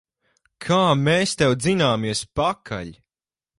Kā 0.65 0.79
mēs 1.09 1.35
tev 1.43 1.53
dzināmies 1.65 2.25
pakaļ! 2.41 2.93